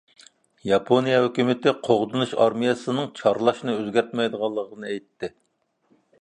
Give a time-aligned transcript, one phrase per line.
[0.67, 5.31] ياپونىيە ھۆكۈمىتى قوغدىنىش ئارمىيەسىنىڭ چارلاشنى ئۆزگەرتمەيدىغانلىقىنى ئېيتتى.